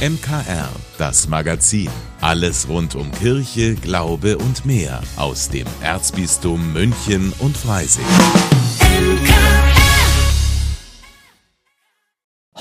MKR, 0.00 0.70
das 0.96 1.28
Magazin. 1.28 1.90
Alles 2.22 2.70
rund 2.70 2.94
um 2.94 3.12
Kirche, 3.12 3.74
Glaube 3.74 4.38
und 4.38 4.64
mehr 4.64 5.02
aus 5.18 5.50
dem 5.50 5.66
Erzbistum 5.82 6.72
München 6.72 7.34
und 7.38 7.54
Freising. 7.54 8.06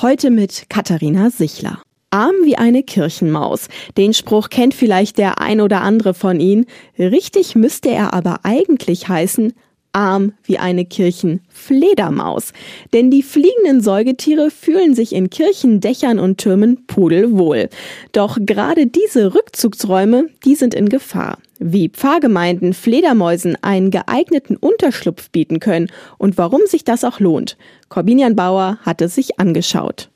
Heute 0.02 0.32
mit 0.32 0.66
Katharina 0.68 1.30
Sichler. 1.30 1.82
Arm 2.10 2.36
wie 2.44 2.58
eine 2.58 2.84
Kirchenmaus. 2.84 3.70
Den 3.96 4.14
Spruch 4.14 4.50
kennt 4.50 4.74
vielleicht 4.74 5.18
der 5.18 5.40
ein 5.40 5.62
oder 5.62 5.80
andere 5.80 6.14
von 6.14 6.42
Ihnen. 6.42 6.66
Richtig 6.98 7.56
müsste 7.56 7.88
er 7.88 8.14
aber 8.14 8.42
eigentlich 8.44 9.08
heißen, 9.08 9.54
arm 9.94 10.34
wie 10.44 10.58
eine 10.58 10.86
Kirchenfledermaus. 10.86 12.54
Denn 12.94 13.12
die 13.12 13.24
fliegenden 13.24 13.82
Säugetiere 13.82 14.52
fühlen 14.52 14.96
sich 14.96 15.14
in 15.14 15.30
Kirchendächern 15.30 16.20
und 16.20 16.38
Türmen 16.38 16.86
pudelwohl. 16.86 17.70
Doch 18.12 18.38
gerade 18.40 18.88
diese 18.88 19.34
Rückzugsräume, 19.36 20.28
die 20.46 20.56
sind 20.56 20.74
in 20.74 20.90
Gefahr. 20.90 21.38
Wie 21.60 21.90
Pfarrgemeinden 21.90 22.74
Fledermäusen 22.74 23.58
einen 23.62 23.92
geeigneten 23.92 24.56
Unterschlupf 24.56 25.30
bieten 25.30 25.60
können 25.60 25.92
und 26.18 26.38
warum 26.38 26.62
sich 26.66 26.84
das 26.84 27.04
auch 27.04 27.20
lohnt. 27.20 27.58
Corbinian 27.90 28.36
Bauer 28.36 28.78
hat 28.84 29.02
es 29.02 29.16
sich 29.16 29.40
angeschaut. 29.40 30.10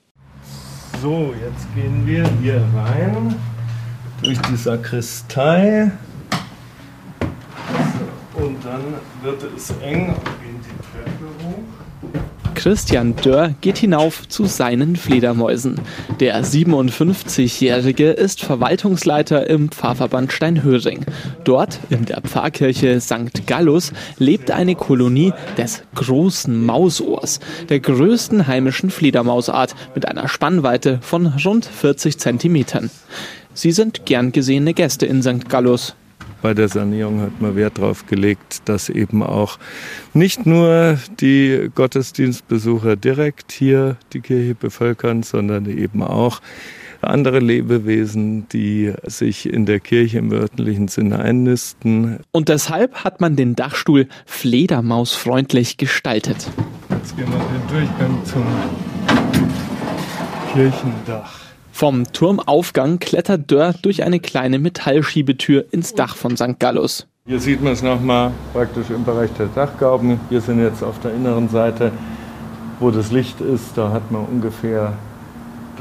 So, 1.01 1.33
jetzt 1.45 1.67
gehen 1.75 2.07
wir 2.07 2.29
hier 2.41 2.63
rein 2.73 3.35
durch 4.21 4.39
die 4.43 4.55
Sakristei 4.55 5.91
und 8.35 8.57
dann 8.63 8.95
wird 9.21 9.43
es 9.55 9.71
eng 9.81 10.09
und 10.09 10.23
gehen 10.41 10.59
die 10.63 10.77
Treppe 10.91 11.45
hoch. 11.45 11.83
Christian 12.55 13.15
Dörr 13.15 13.55
geht 13.61 13.77
hinauf 13.77 14.27
zu 14.29 14.45
seinen 14.45 14.95
Fledermäusen. 14.95 15.81
Der 16.19 16.43
57-Jährige 16.43 18.11
ist 18.11 18.41
Verwaltungsleiter 18.41 19.49
im 19.49 19.69
Pfarrverband 19.69 20.31
Steinhöring. 20.31 21.05
Dort, 21.43 21.79
in 21.89 22.05
der 22.05 22.21
Pfarrkirche 22.21 23.01
St. 23.01 23.45
Gallus, 23.47 23.91
lebt 24.17 24.51
eine 24.51 24.75
Kolonie 24.75 25.33
des 25.57 25.83
großen 25.95 26.63
Mausohrs, 26.63 27.39
der 27.69 27.79
größten 27.79 28.47
heimischen 28.47 28.91
Fledermausart 28.91 29.75
mit 29.95 30.07
einer 30.07 30.27
Spannweite 30.27 30.99
von 31.01 31.27
rund 31.45 31.65
40 31.65 32.17
Zentimetern. 32.17 32.89
Sie 33.53 33.71
sind 33.71 34.05
gern 34.05 34.31
gesehene 34.31 34.73
Gäste 34.73 35.05
in 35.05 35.21
St. 35.21 35.49
Gallus. 35.49 35.95
Bei 36.43 36.53
der 36.53 36.67
Sanierung 36.67 37.21
hat 37.21 37.39
man 37.39 37.55
Wert 37.55 37.77
darauf 37.77 38.05
gelegt, 38.05 38.63
dass 38.65 38.89
eben 38.89 39.23
auch 39.23 39.57
nicht 40.13 40.45
nur 40.45 40.99
die 41.21 41.71
Gottesdienstbesucher 41.73 42.97
direkt 42.97 43.53
hier 43.53 43.95
die 44.11 44.19
Kirche 44.19 44.53
bevölkern, 44.53 45.23
sondern 45.23 45.65
eben 45.67 46.03
auch 46.03 46.41
andere 46.99 47.39
Lebewesen, 47.39 48.49
die 48.49 48.91
sich 49.03 49.51
in 49.51 49.65
der 49.65 49.79
Kirche 49.79 50.17
im 50.17 50.31
wörtlichen 50.31 50.89
Sinne 50.89 51.19
einnisten. 51.19 52.19
Und 52.33 52.49
deshalb 52.49 53.05
hat 53.05 53.21
man 53.21 53.37
den 53.37 53.55
Dachstuhl 53.55 54.09
fledermausfreundlich 54.25 55.77
gestaltet. 55.77 56.51
Jetzt 56.89 57.15
gehen 57.15 57.27
wir 57.31 57.39
den 57.39 57.87
Durchgang 57.87 58.25
zum 58.25 58.43
Kirchendach. 60.53 61.52
Vom 61.75 62.03
Turmaufgang 62.13 62.99
klettert 62.99 63.49
Dörr 63.49 63.73
durch 63.81 64.03
eine 64.03 64.19
kleine 64.19 64.59
Metallschiebetür 64.59 65.65
ins 65.71 65.95
Dach 65.95 66.15
von 66.15 66.37
St. 66.37 66.59
Gallus. 66.59 67.07
Hier 67.25 67.39
sieht 67.39 67.63
man 67.63 67.73
es 67.73 67.81
nochmal 67.81 68.31
praktisch 68.53 68.91
im 68.91 69.03
Bereich 69.03 69.31
der 69.39 69.47
Dachgauben. 69.47 70.19
Wir 70.29 70.39
sind 70.39 70.61
jetzt 70.61 70.83
auf 70.83 70.99
der 70.99 71.15
inneren 71.15 71.49
Seite, 71.49 71.91
wo 72.79 72.91
das 72.91 73.11
Licht 73.11 73.41
ist. 73.41 73.75
Da 73.75 73.91
hat 73.91 74.11
man 74.11 74.23
ungefähr 74.23 74.93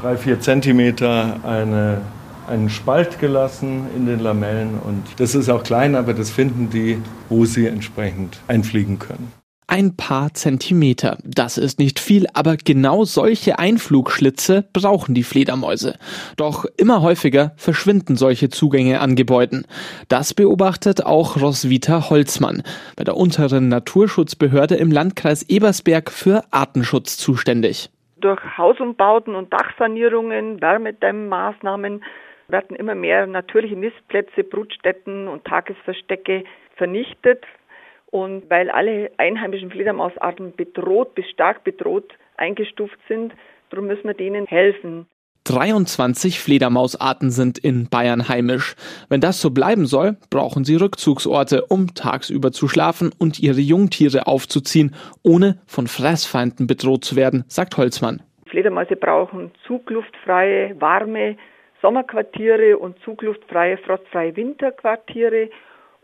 drei, 0.01 0.17
vier 0.17 0.39
Zentimeter 0.39 1.39
eine, 1.43 2.01
einen 2.47 2.71
Spalt 2.71 3.19
gelassen 3.19 3.85
in 3.95 4.07
den 4.07 4.19
Lamellen. 4.19 4.79
Und 4.83 5.03
das 5.17 5.35
ist 5.35 5.47
auch 5.47 5.61
klein, 5.61 5.93
aber 5.93 6.15
das 6.15 6.31
finden 6.31 6.71
die, 6.71 6.97
wo 7.29 7.45
sie 7.45 7.67
entsprechend 7.67 8.39
einfliegen 8.47 8.97
können. 8.97 9.31
Ein 9.73 9.97
paar 9.97 10.35
Zentimeter. 10.35 11.17
Das 11.23 11.57
ist 11.57 11.79
nicht 11.79 11.99
viel, 11.99 12.27
aber 12.35 12.57
genau 12.57 13.05
solche 13.05 13.57
Einflugschlitze 13.57 14.69
brauchen 14.71 15.15
die 15.15 15.23
Fledermäuse. 15.23 15.97
Doch 16.37 16.65
immer 16.77 17.01
häufiger 17.01 17.53
verschwinden 17.57 18.15
solche 18.15 18.49
Zugänge 18.49 18.99
an 18.99 19.15
Gebäuden. 19.15 19.65
Das 20.09 20.35
beobachtet 20.35 21.03
auch 21.03 21.41
Roswitha 21.41 22.11
Holzmann, 22.11 22.61
bei 22.95 23.03
der 23.03 23.17
unteren 23.17 23.67
Naturschutzbehörde 23.69 24.75
im 24.75 24.91
Landkreis 24.91 25.41
Ebersberg 25.49 26.11
für 26.11 26.43
Artenschutz 26.51 27.17
zuständig. 27.17 27.89
Durch 28.17 28.41
Hausumbauten 28.55 29.33
und 29.33 29.51
Dachsanierungen, 29.51 30.61
Wärmedämmmaßnahmen 30.61 32.03
werden 32.47 32.75
immer 32.75 32.93
mehr 32.93 33.25
natürliche 33.25 33.75
Nistplätze, 33.75 34.43
Brutstätten 34.43 35.27
und 35.27 35.45
Tagesverstecke 35.45 36.43
vernichtet. 36.75 37.43
Und 38.13 38.47
weil 38.47 38.69
alle 38.69 39.09
einheimischen 39.17 39.71
Fledermausarten 39.71 40.55
bedroht 40.55 41.15
bis 41.15 41.27
stark 41.31 41.63
bedroht 41.63 42.13
eingestuft 42.37 42.99
sind, 43.07 43.33
darum 43.71 43.87
müssen 43.87 44.03
wir 44.03 44.13
denen 44.13 44.45
helfen. 44.45 45.07
23 45.45 46.39
Fledermausarten 46.39 47.31
sind 47.31 47.57
in 47.57 47.89
Bayern 47.89 48.29
heimisch. 48.29 48.75
Wenn 49.09 49.19
das 49.19 49.41
so 49.41 49.49
bleiben 49.49 49.87
soll, 49.87 50.15
brauchen 50.29 50.63
sie 50.63 50.75
Rückzugsorte, 50.75 51.65
um 51.65 51.95
tagsüber 51.95 52.51
zu 52.51 52.67
schlafen 52.67 53.09
und 53.17 53.39
ihre 53.39 53.61
Jungtiere 53.61 54.27
aufzuziehen, 54.27 54.93
ohne 55.23 55.59
von 55.65 55.87
Fressfeinden 55.87 56.67
bedroht 56.67 57.03
zu 57.03 57.15
werden, 57.15 57.45
sagt 57.47 57.77
Holzmann. 57.77 58.21
Fledermäuse 58.45 58.95
brauchen 58.95 59.49
zugluftfreie, 59.65 60.79
warme 60.79 61.35
Sommerquartiere 61.81 62.77
und 62.77 62.95
zugluftfreie, 62.99 63.79
frostfreie 63.79 64.35
Winterquartiere. 64.35 65.49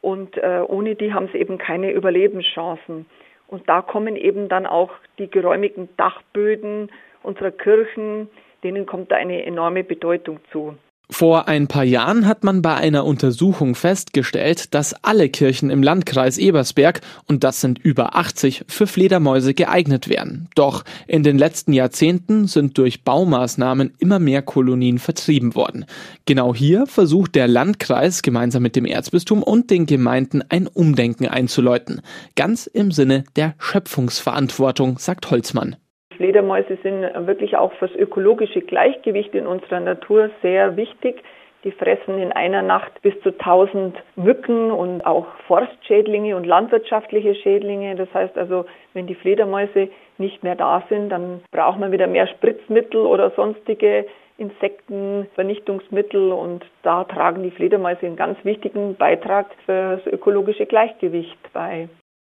Und 0.01 0.37
äh, 0.37 0.61
ohne 0.65 0.95
die 0.95 1.13
haben 1.13 1.29
sie 1.31 1.39
eben 1.39 1.57
keine 1.57 1.91
Überlebenschancen. 1.91 3.05
Und 3.47 3.67
da 3.67 3.81
kommen 3.81 4.15
eben 4.15 4.47
dann 4.47 4.65
auch 4.65 4.91
die 5.17 5.29
geräumigen 5.29 5.89
Dachböden 5.97 6.91
unserer 7.23 7.51
Kirchen, 7.51 8.29
denen 8.63 8.85
kommt 8.85 9.11
da 9.11 9.15
eine 9.15 9.45
enorme 9.45 9.83
Bedeutung 9.83 10.39
zu. 10.51 10.75
Vor 11.11 11.47
ein 11.47 11.67
paar 11.67 11.83
Jahren 11.83 12.27
hat 12.27 12.43
man 12.43 12.61
bei 12.61 12.75
einer 12.75 13.03
Untersuchung 13.03 13.73
festgestellt, 13.73 14.75
dass 14.75 14.93
alle 15.03 15.27
Kirchen 15.27 15.71
im 15.71 15.81
Landkreis 15.81 16.37
Ebersberg, 16.37 17.01
und 17.25 17.43
das 17.43 17.61
sind 17.61 17.79
über 17.79 18.15
80, 18.15 18.65
für 18.67 18.85
Fledermäuse 18.85 19.55
geeignet 19.55 20.07
wären. 20.07 20.49
Doch 20.53 20.85
in 21.07 21.23
den 21.23 21.39
letzten 21.39 21.73
Jahrzehnten 21.73 22.45
sind 22.45 22.77
durch 22.77 23.03
Baumaßnahmen 23.03 23.93
immer 23.97 24.19
mehr 24.19 24.43
Kolonien 24.43 24.99
vertrieben 24.99 25.55
worden. 25.55 25.85
Genau 26.25 26.53
hier 26.53 26.85
versucht 26.85 27.33
der 27.33 27.47
Landkreis 27.47 28.21
gemeinsam 28.21 28.61
mit 28.61 28.75
dem 28.75 28.85
Erzbistum 28.85 29.41
und 29.41 29.71
den 29.71 29.87
Gemeinden 29.87 30.43
ein 30.47 30.67
Umdenken 30.67 31.27
einzuläuten. 31.27 32.01
Ganz 32.35 32.67
im 32.67 32.91
Sinne 32.91 33.23
der 33.35 33.55
Schöpfungsverantwortung, 33.57 34.99
sagt 34.99 35.31
Holzmann. 35.31 35.75
Fledermäuse 36.19 36.77
sind 36.83 37.01
wirklich 37.27 37.55
auch 37.55 37.71
fürs 37.75 37.95
ökologische 37.95 38.59
Gleichgewicht 38.59 39.33
in 39.33 39.47
unserer 39.47 39.79
Natur 39.79 40.29
sehr 40.41 40.75
wichtig. 40.75 41.23
Die 41.63 41.71
fressen 41.71 42.19
in 42.19 42.33
einer 42.33 42.61
Nacht 42.61 43.01
bis 43.01 43.17
zu 43.21 43.29
1000 43.29 43.95
Mücken 44.17 44.69
und 44.69 45.05
auch 45.05 45.27
Forstschädlinge 45.47 46.35
und 46.35 46.45
landwirtschaftliche 46.45 47.35
Schädlinge. 47.35 47.95
Das 47.95 48.13
heißt 48.13 48.37
also, 48.37 48.65
wenn 48.93 49.07
die 49.07 49.15
Fledermäuse 49.15 49.87
nicht 50.17 50.43
mehr 50.43 50.55
da 50.55 50.83
sind, 50.89 51.07
dann 51.07 51.39
braucht 51.51 51.79
man 51.79 51.93
wieder 51.93 52.07
mehr 52.07 52.27
Spritzmittel 52.27 52.99
oder 52.99 53.31
sonstige 53.31 54.05
Insektenvernichtungsmittel 54.37 56.33
und 56.33 56.65
da 56.83 57.05
tragen 57.05 57.43
die 57.43 57.51
Fledermäuse 57.51 58.07
einen 58.07 58.17
ganz 58.17 58.37
wichtigen 58.43 58.95
Beitrag 58.95 59.47
für 59.65 59.95
das 59.95 60.05
ökologische 60.05 60.65
Gleichgewicht 60.65 61.39
bei. 61.53 61.87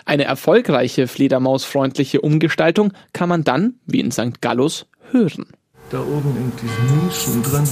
Eine 0.09 0.23
erfolgreiche 0.23 1.07
fledermausfreundliche 1.07 2.21
Umgestaltung 2.21 2.93
kann 3.13 3.29
man 3.29 3.43
dann, 3.43 3.75
wie 3.85 3.99
in 3.99 4.11
St. 4.11 4.41
Gallus, 4.41 4.87
hören. 5.11 5.45
Da 5.91 5.99
oben 5.99 6.35
in 6.35 6.51
diesen 6.59 7.05
Nischen 7.05 7.44
drin 7.44 7.67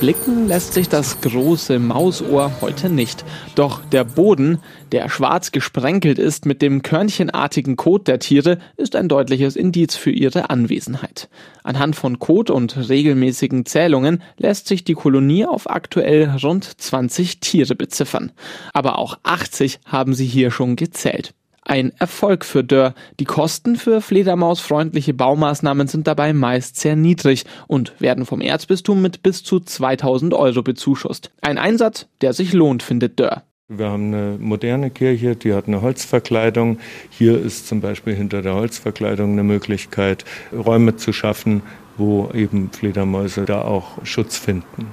Blicken 0.00 0.48
lässt 0.48 0.72
sich 0.72 0.88
das 0.88 1.20
große 1.20 1.78
Mausohr 1.78 2.50
heute 2.62 2.88
nicht. 2.88 3.22
Doch 3.54 3.84
der 3.84 4.04
Boden, 4.04 4.58
der 4.92 5.10
schwarz 5.10 5.52
gesprenkelt 5.52 6.18
ist 6.18 6.46
mit 6.46 6.62
dem 6.62 6.80
körnchenartigen 6.80 7.76
Kot 7.76 8.08
der 8.08 8.18
Tiere, 8.18 8.58
ist 8.78 8.96
ein 8.96 9.10
deutliches 9.10 9.56
Indiz 9.56 9.96
für 9.96 10.10
ihre 10.10 10.48
Anwesenheit. 10.48 11.28
Anhand 11.64 11.96
von 11.96 12.18
Kot 12.18 12.48
und 12.48 12.88
regelmäßigen 12.88 13.66
Zählungen 13.66 14.22
lässt 14.38 14.68
sich 14.68 14.84
die 14.84 14.94
Kolonie 14.94 15.44
auf 15.44 15.68
aktuell 15.68 16.34
rund 16.42 16.64
20 16.64 17.40
Tiere 17.40 17.74
beziffern. 17.74 18.32
Aber 18.72 18.98
auch 18.98 19.18
80 19.22 19.80
haben 19.84 20.14
sie 20.14 20.26
hier 20.26 20.50
schon 20.50 20.76
gezählt. 20.76 21.34
Ein 21.62 21.92
Erfolg 21.98 22.44
für 22.44 22.64
Dörr. 22.64 22.94
Die 23.20 23.24
Kosten 23.24 23.76
für 23.76 24.00
fledermausfreundliche 24.00 25.14
Baumaßnahmen 25.14 25.88
sind 25.88 26.06
dabei 26.06 26.32
meist 26.32 26.80
sehr 26.80 26.96
niedrig 26.96 27.44
und 27.66 28.00
werden 28.00 28.24
vom 28.24 28.40
Erzbistum 28.40 29.02
mit 29.02 29.22
bis 29.22 29.42
zu 29.44 29.60
2000 29.60 30.34
Euro 30.34 30.62
bezuschusst. 30.62 31.30
Ein 31.42 31.58
Einsatz, 31.58 32.06
der 32.22 32.32
sich 32.32 32.52
lohnt, 32.52 32.82
findet 32.82 33.20
Dörr. 33.20 33.42
Wir 33.68 33.88
haben 33.88 34.12
eine 34.12 34.36
moderne 34.40 34.90
Kirche, 34.90 35.36
die 35.36 35.54
hat 35.54 35.68
eine 35.68 35.80
Holzverkleidung. 35.80 36.78
Hier 37.08 37.40
ist 37.40 37.68
zum 37.68 37.80
Beispiel 37.80 38.16
hinter 38.16 38.42
der 38.42 38.56
Holzverkleidung 38.56 39.30
eine 39.30 39.44
Möglichkeit, 39.44 40.24
Räume 40.52 40.96
zu 40.96 41.12
schaffen, 41.12 41.62
wo 41.96 42.30
eben 42.34 42.72
Fledermäuse 42.72 43.44
da 43.44 43.62
auch 43.62 44.04
Schutz 44.04 44.38
finden. 44.38 44.88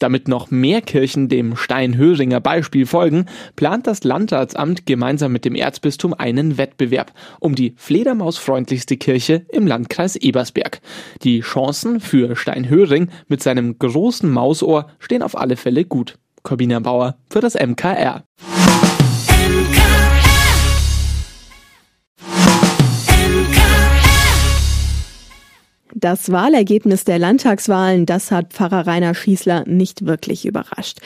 Damit 0.00 0.28
noch 0.28 0.50
mehr 0.50 0.80
Kirchen 0.80 1.28
dem 1.28 1.56
Steinhöringer 1.56 2.40
Beispiel 2.40 2.86
folgen, 2.86 3.26
plant 3.54 3.86
das 3.86 4.02
Landratsamt 4.02 4.86
gemeinsam 4.86 5.30
mit 5.30 5.44
dem 5.44 5.54
Erzbistum 5.54 6.14
einen 6.14 6.58
Wettbewerb 6.58 7.12
um 7.38 7.54
die 7.54 7.74
fledermausfreundlichste 7.76 8.96
Kirche 8.96 9.44
im 9.50 9.66
Landkreis 9.66 10.16
Ebersberg. 10.16 10.80
Die 11.22 11.40
Chancen 11.40 12.00
für 12.00 12.34
Steinhöring 12.34 13.10
mit 13.28 13.42
seinem 13.42 13.78
großen 13.78 14.28
Mausohr 14.28 14.88
stehen 14.98 15.22
auf 15.22 15.36
alle 15.36 15.56
Fälle 15.56 15.84
gut. 15.84 16.16
Corbina 16.42 16.80
Bauer 16.80 17.16
für 17.28 17.40
das 17.40 17.54
MKR. 17.54 18.24
Das 26.00 26.32
Wahlergebnis 26.32 27.04
der 27.04 27.18
Landtagswahlen, 27.18 28.06
das 28.06 28.30
hat 28.30 28.54
Pfarrer 28.54 28.86
Rainer 28.86 29.14
Schießler 29.14 29.64
nicht 29.66 30.06
wirklich 30.06 30.46
überrascht. 30.46 30.96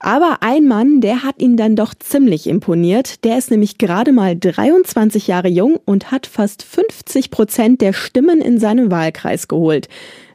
Aber 0.00 0.38
ein 0.40 0.66
Mann, 0.66 1.02
der 1.02 1.22
hat 1.22 1.42
ihn 1.42 1.58
dann 1.58 1.76
doch 1.76 1.92
ziemlich 1.94 2.46
imponiert. 2.46 3.24
Der 3.24 3.36
ist 3.36 3.50
nämlich 3.50 3.76
gerade 3.76 4.10
mal 4.10 4.36
23 4.36 5.26
Jahre 5.26 5.48
jung 5.48 5.78
und 5.84 6.10
hat 6.10 6.26
fast 6.26 6.62
50 6.62 7.30
Prozent 7.30 7.82
der 7.82 7.92
Stimmen 7.92 8.40
in 8.40 8.58
seinem 8.58 8.90
Wahlkreis 8.90 9.48
geholt. 9.48 9.88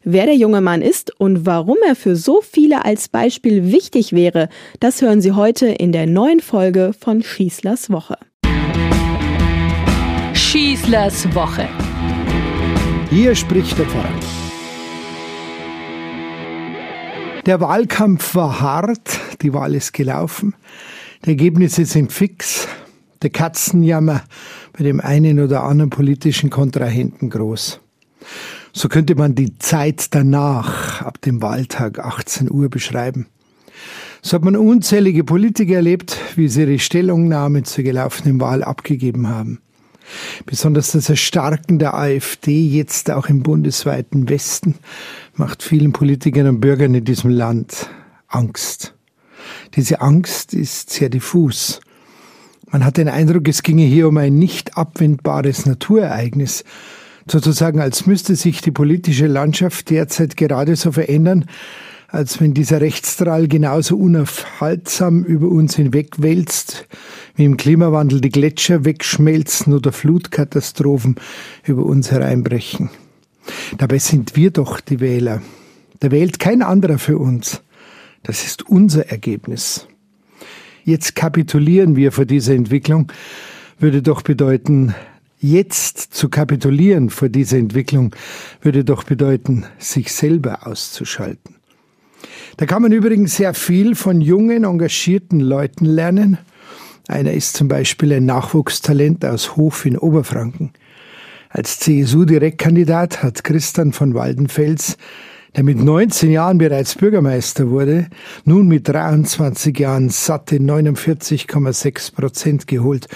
Wer 0.04 0.28
der 0.28 0.36
junge 0.36 0.62
Mann 0.62 0.84
ist 0.84 1.20
und 1.20 1.48
warum 1.48 1.78
er 1.88 1.96
für 1.96 2.16
so 2.16 2.42
viele 2.42 2.86
als 2.86 3.10
Beispiel 3.10 3.72
wichtig 3.72 4.14
wäre, 4.14 4.48
das 4.80 5.02
hören 5.02 5.22
Sie 5.22 5.32
heute 5.32 5.66
in 5.66 5.92
der 5.92 6.06
neuen 6.06 6.40
Folge 6.40 6.92
von 7.00 7.24
Schießlers 7.24 7.90
Woche. 7.90 8.18
Schießlers 10.36 11.34
Woche. 11.34 11.68
Hier 13.14 13.36
spricht 13.36 13.78
der 13.78 13.86
Pfarrer. 13.86 14.10
Der 17.46 17.62
Wahlkampf 17.62 18.34
war 18.34 18.60
hart, 18.60 19.20
die 19.44 19.54
Wahl 19.54 19.76
ist 19.76 19.94
gelaufen, 19.94 20.56
die 21.24 21.30
Ergebnisse 21.30 21.86
sind 21.86 22.12
fix, 22.12 22.68
der 23.22 23.30
Katzenjammer 23.30 24.24
bei 24.76 24.84
dem 24.84 25.00
einen 25.00 25.40
oder 25.40 25.62
anderen 25.62 25.92
politischen 25.92 26.50
Kontrahenten 26.50 27.30
groß. 27.30 27.82
So 28.72 28.90
könnte 28.90 29.14
man 29.14 29.36
die 29.36 29.60
Zeit 29.60 30.08
danach, 30.16 31.04
ab 31.04 31.22
dem 31.22 31.44
Wahltag 31.44 32.00
18 32.00 32.50
Uhr, 32.50 32.68
beschreiben. 32.68 33.28
So 34.24 34.38
hat 34.38 34.44
man 34.44 34.56
unzählige 34.56 35.24
Politiker 35.24 35.76
erlebt, 35.76 36.18
wie 36.36 36.48
sie 36.48 36.62
ihre 36.62 36.80
Stellungnahme 36.80 37.62
zur 37.62 37.84
gelaufenen 37.84 38.42
Wahl 38.42 38.64
abgegeben 38.64 39.30
haben. 39.30 39.60
Besonders 40.46 40.92
das 40.92 41.10
Erstarken 41.10 41.80
der 41.80 41.96
AfD 41.96 42.66
jetzt 42.68 43.10
auch 43.12 43.28
im 43.28 43.44
bundesweiten 43.44 44.30
Westen 44.30 44.76
macht 45.36 45.64
vielen 45.64 45.94
Politikern 45.94 46.48
und 46.48 46.62
Bürgern 46.62 46.94
in 46.94 47.06
diesem 47.06 47.32
Land 47.32 47.90
Angst. 48.28 48.94
Diese 49.76 50.02
Angst 50.02 50.54
ist 50.54 50.92
sehr 50.92 51.10
diffus. 51.10 51.82
Man 52.70 52.84
hat 52.86 52.98
den 52.98 53.10
Eindruck, 53.10 53.48
es 53.48 53.64
ginge 53.64 53.84
hier 53.84 54.08
um 54.08 54.18
ein 54.18 54.36
nicht 54.36 54.78
abwendbares 54.78 55.66
Naturereignis, 55.66 56.64
sozusagen 57.28 57.80
als 57.80 58.06
müsste 58.06 58.36
sich 58.36 58.62
die 58.62 58.72
politische 58.72 59.28
Landschaft 59.28 59.90
derzeit 59.90 60.38
gerade 60.38 60.76
so 60.76 60.92
verändern, 60.92 61.46
als 62.08 62.40
wenn 62.40 62.54
dieser 62.54 62.82
Rechtsstrahl 62.82 63.48
genauso 63.48 63.98
unaufhaltsam 63.98 65.24
über 65.24 65.48
uns 65.48 65.76
hinwegwälzt, 65.76 66.88
wie 67.36 67.46
im 67.46 67.58
Klimawandel 67.58 68.22
die 68.22 68.30
Gletscher 68.30 68.86
wegschmelzen 68.86 69.74
oder 69.74 69.92
Flutkatastrophen 69.92 71.16
über 71.66 71.84
uns 71.86 72.12
hereinbrechen. 72.12 72.90
Dabei 73.78 74.00
sind 74.00 74.36
wir 74.36 74.52
doch 74.52 74.80
die 74.80 75.00
Wähler. 75.00 75.42
Da 76.00 76.12
wählt 76.12 76.40
kein 76.40 76.62
anderer 76.62 77.00
für 77.00 77.18
uns. 77.18 77.62
Das 78.24 78.46
ist 78.46 78.68
unser 78.70 79.10
Ergebnis. 79.10 79.88
Jetzt 80.86 81.16
kapitulieren 81.16 81.96
wir 81.96 82.12
vor 82.12 82.26
dieser 82.26 82.54
Entwicklung, 82.54 83.12
würde 83.80 84.02
doch 84.02 84.22
bedeuten, 84.22 84.94
jetzt 85.40 85.98
zu 86.14 86.30
kapitulieren 86.30 87.10
vor 87.10 87.30
dieser 87.30 87.58
Entwicklung, 87.58 88.16
würde 88.62 88.84
doch 88.84 89.04
bedeuten, 89.04 89.66
sich 89.78 90.12
selber 90.12 90.68
auszuschalten. 90.68 91.56
Da 92.58 92.66
kann 92.66 92.82
man 92.82 92.92
übrigens 92.92 93.36
sehr 93.36 93.54
viel 93.54 93.96
von 93.96 94.22
jungen, 94.22 94.64
engagierten 94.64 95.40
Leuten 95.40 95.86
lernen. 95.86 96.38
Einer 97.08 97.34
ist 97.34 97.58
zum 97.58 97.68
Beispiel 97.68 98.14
ein 98.14 98.26
Nachwuchstalent 98.26 99.26
aus 99.26 99.58
Hof 99.58 99.86
in 99.86 99.98
Oberfranken. 99.98 100.72
Als 101.50 101.80
CSU-Direktkandidat 101.80 103.22
hat 103.22 103.44
Christian 103.44 103.94
von 103.94 104.14
Waldenfels, 104.14 104.98
der 105.56 105.64
mit 105.64 105.78
19 105.78 106.32
Jahren 106.32 106.58
bereits 106.58 106.96
Bürgermeister 106.96 107.70
wurde, 107.70 108.08
nun 108.44 108.68
mit 108.68 108.88
23 108.88 109.78
Jahren 109.78 110.10
satte 110.10 110.56
49,6 110.56 112.16
Prozent 112.16 112.68
geholt 112.68 113.08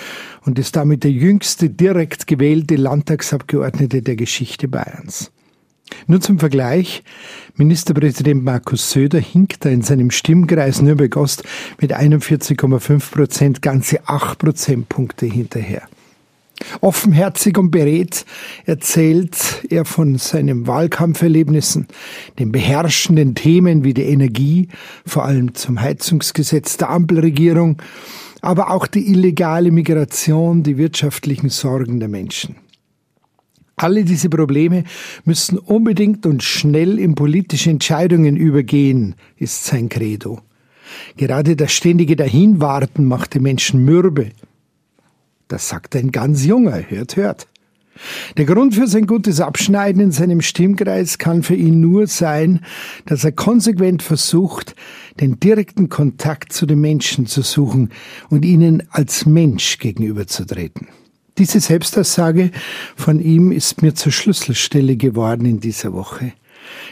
und 0.45 0.59
ist 0.59 0.75
damit 0.75 1.03
der 1.03 1.11
jüngste 1.11 1.69
direkt 1.69 2.27
gewählte 2.27 2.75
Landtagsabgeordnete 2.75 4.03
der 4.03 4.15
Geschichte 4.15 4.67
Bayerns. 4.67 5.31
Nur 6.07 6.21
zum 6.21 6.39
Vergleich, 6.39 7.03
Ministerpräsident 7.55 8.43
Markus 8.43 8.91
Söder 8.91 9.19
hinkt 9.19 9.65
da 9.65 9.69
in 9.69 9.81
seinem 9.81 10.11
Stimmkreis 10.11 10.81
Nürnberg-Ost 10.81 11.43
mit 11.81 11.95
41,5 11.95 13.11
Prozent 13.11 13.61
ganze 13.61 14.07
8 14.07 14.37
Prozentpunkte 14.39 15.25
hinterher. 15.25 15.87
Offenherzig 16.81 17.57
und 17.57 17.71
beredt 17.71 18.25
erzählt 18.65 19.65
er 19.69 19.85
von 19.85 20.17
seinen 20.17 20.65
Wahlkampferlebnissen, 20.65 21.87
den 22.39 22.51
beherrschenden 22.51 23.35
Themen 23.35 23.83
wie 23.83 23.93
die 23.93 24.03
Energie, 24.03 24.69
vor 25.05 25.25
allem 25.25 25.53
zum 25.53 25.79
Heizungsgesetz 25.79 26.77
der 26.77 26.89
Ampelregierung, 26.89 27.81
aber 28.41 28.71
auch 28.71 28.87
die 28.87 29.11
illegale 29.11 29.71
Migration, 29.71 30.63
die 30.63 30.77
wirtschaftlichen 30.77 31.49
Sorgen 31.49 31.99
der 31.99 32.09
Menschen. 32.09 32.55
Alle 33.79 34.03
diese 34.03 34.27
Probleme 34.27 34.85
müssen 35.23 35.59
unbedingt 35.59 36.25
und 36.25 36.41
schnell 36.41 36.97
in 36.97 37.13
politische 37.13 37.69
Entscheidungen 37.69 38.35
übergehen, 38.35 39.13
ist 39.35 39.65
sein 39.65 39.87
Credo. 39.87 40.41
Gerade 41.15 41.55
das 41.55 41.73
ständige 41.73 42.15
Dahinwarten 42.15 43.05
macht 43.05 43.35
die 43.35 43.39
Menschen 43.39 43.85
mürbe. 43.85 44.31
Das 45.47 45.69
sagt 45.69 45.95
ein 45.95 46.11
ganz 46.11 46.43
junger, 46.43 46.89
hört, 46.89 47.17
hört. 47.17 47.47
Der 48.35 48.45
Grund 48.45 48.73
für 48.73 48.87
sein 48.87 49.05
gutes 49.05 49.39
Abschneiden 49.41 50.01
in 50.01 50.11
seinem 50.11 50.41
Stimmkreis 50.41 51.19
kann 51.19 51.43
für 51.43 51.55
ihn 51.55 51.79
nur 51.79 52.07
sein, 52.07 52.61
dass 53.05 53.23
er 53.23 53.31
konsequent 53.31 54.01
versucht, 54.01 54.75
den 55.19 55.39
direkten 55.39 55.89
Kontakt 55.89 56.51
zu 56.51 56.65
den 56.65 56.81
Menschen 56.81 57.27
zu 57.27 57.43
suchen 57.43 57.91
und 58.29 58.43
ihnen 58.43 58.83
als 58.89 59.27
Mensch 59.27 59.77
gegenüberzutreten. 59.77 60.87
Diese 61.37 61.59
Selbstaussage 61.59 62.51
von 62.95 63.19
ihm 63.19 63.51
ist 63.51 63.81
mir 63.81 63.93
zur 63.93 64.11
Schlüsselstelle 64.11 64.97
geworden 64.97 65.45
in 65.45 65.59
dieser 65.59 65.93
Woche. 65.93 66.33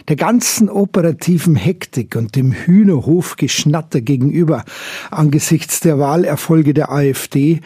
Der 0.07 0.15
ganzen 0.15 0.69
operativen 0.69 1.55
Hektik 1.55 2.15
und 2.15 2.35
dem 2.35 2.51
Hühnerhofgeschnatter 2.51 4.01
gegenüber 4.01 4.63
angesichts 5.09 5.79
der 5.79 5.97
Wahlerfolge 5.97 6.73
der 6.73 6.91
AfD 6.91 7.61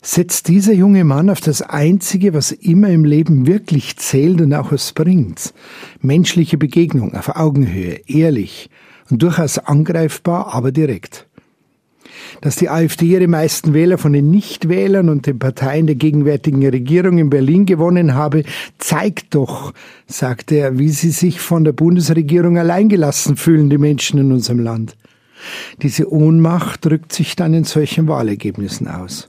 setzt 0.00 0.48
dieser 0.48 0.72
junge 0.72 1.04
Mann 1.04 1.30
auf 1.30 1.40
das 1.40 1.62
Einzige, 1.62 2.34
was 2.34 2.52
immer 2.52 2.88
im 2.88 3.04
Leben 3.04 3.46
wirklich 3.46 3.96
zählt 3.96 4.40
und 4.40 4.52
auch 4.54 4.72
was 4.72 4.92
bringt. 4.92 5.54
Menschliche 6.00 6.58
Begegnung 6.58 7.14
auf 7.14 7.36
Augenhöhe, 7.36 8.00
ehrlich 8.06 8.70
und 9.10 9.22
durchaus 9.22 9.58
angreifbar, 9.58 10.54
aber 10.54 10.72
direkt 10.72 11.26
dass 12.40 12.56
die 12.56 12.68
AfD 12.68 13.06
ihre 13.06 13.28
meisten 13.28 13.74
Wähler 13.74 13.98
von 13.98 14.12
den 14.12 14.30
Nichtwählern 14.30 15.08
und 15.08 15.26
den 15.26 15.38
Parteien 15.38 15.86
der 15.86 15.96
gegenwärtigen 15.96 16.66
Regierung 16.66 17.18
in 17.18 17.30
Berlin 17.30 17.66
gewonnen 17.66 18.14
habe, 18.14 18.44
zeigt 18.78 19.34
doch, 19.34 19.72
sagte 20.06 20.56
er, 20.56 20.78
wie 20.78 20.90
sie 20.90 21.10
sich 21.10 21.40
von 21.40 21.64
der 21.64 21.72
Bundesregierung 21.72 22.58
alleingelassen 22.58 23.36
fühlen, 23.36 23.70
die 23.70 23.78
Menschen 23.78 24.18
in 24.18 24.32
unserem 24.32 24.60
Land. 24.60 24.96
Diese 25.82 26.10
Ohnmacht 26.10 26.84
drückt 26.84 27.12
sich 27.12 27.36
dann 27.36 27.54
in 27.54 27.64
solchen 27.64 28.08
Wahlergebnissen 28.08 28.88
aus. 28.88 29.28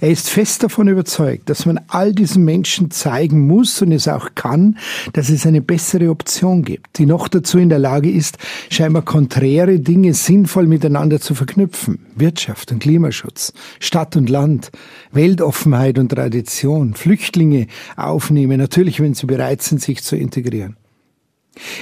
Er 0.00 0.10
ist 0.10 0.30
fest 0.30 0.62
davon 0.62 0.88
überzeugt, 0.88 1.50
dass 1.50 1.66
man 1.66 1.80
all 1.88 2.12
diesen 2.12 2.44
Menschen 2.44 2.90
zeigen 2.90 3.46
muss 3.46 3.82
und 3.82 3.92
es 3.92 4.08
auch 4.08 4.30
kann, 4.34 4.78
dass 5.12 5.28
es 5.28 5.46
eine 5.46 5.60
bessere 5.60 6.10
Option 6.10 6.62
gibt, 6.62 6.98
die 6.98 7.06
noch 7.06 7.28
dazu 7.28 7.58
in 7.58 7.68
der 7.68 7.78
Lage 7.78 8.10
ist, 8.10 8.38
scheinbar 8.70 9.02
konträre 9.02 9.78
Dinge 9.80 10.14
sinnvoll 10.14 10.66
miteinander 10.66 11.20
zu 11.20 11.34
verknüpfen. 11.34 12.06
Wirtschaft 12.16 12.72
und 12.72 12.80
Klimaschutz, 12.80 13.52
Stadt 13.78 14.16
und 14.16 14.30
Land, 14.30 14.70
Weltoffenheit 15.12 15.98
und 15.98 16.10
Tradition, 16.10 16.94
Flüchtlinge 16.94 17.66
aufnehmen, 17.96 18.58
natürlich 18.58 19.00
wenn 19.00 19.14
sie 19.14 19.26
bereit 19.26 19.62
sind, 19.62 19.82
sich 19.82 20.02
zu 20.02 20.16
integrieren. 20.16 20.76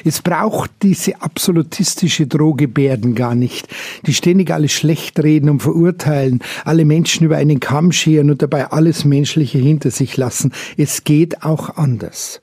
Es 0.04 0.23
braucht 0.23 0.71
diese 0.83 1.23
absolutistische 1.23 2.26
Drohgebärden 2.26 3.14
gar 3.14 3.35
nicht, 3.35 3.68
die 4.06 4.14
ständig 4.14 4.50
alles 4.50 4.73
schlecht 4.73 5.23
reden 5.23 5.50
und 5.50 5.61
verurteilen, 5.61 6.40
alle 6.64 6.85
Menschen 6.85 7.26
über 7.26 7.37
einen 7.37 7.61
Kamm 7.61 7.92
scheren 7.92 8.30
und 8.30 8.42
dabei 8.42 8.71
alles 8.71 9.04
Menschliche 9.04 9.59
hinter 9.59 9.90
sich 9.90 10.16
lassen. 10.16 10.52
Es 10.76 11.04
geht 11.04 11.42
auch 11.42 11.76
anders. 11.76 12.40